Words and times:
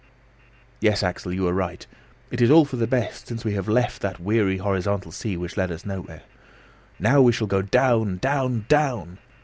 "Yes, 0.79 1.03
Axel, 1.03 1.31
you 1.31 1.47
are 1.47 1.53
right. 1.53 1.85
It 2.31 2.41
is 2.41 2.49
all 2.49 2.65
for 2.65 2.75
the 2.75 2.87
best, 2.87 3.27
since 3.27 3.45
we 3.45 3.53
have 3.53 3.67
left 3.67 4.01
that 4.01 4.19
weary, 4.19 4.57
horizontal 4.57 5.11
sea, 5.11 5.37
which 5.37 5.57
led 5.57 5.69
us 5.71 5.85
nowhere. 5.85 6.23
Now 6.97 7.21
we 7.21 7.31
shall 7.31 7.45
go 7.45 7.61
down, 7.61 8.17
down, 8.17 8.65
down! 8.67 9.19